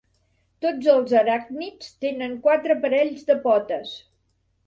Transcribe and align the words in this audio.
Tots 0.65 0.87
els 0.93 1.11
aràcnids 1.19 1.91
tenen 2.05 2.33
quatre 2.47 2.79
parells 2.87 3.27
de 3.31 3.39
potes. 3.47 3.93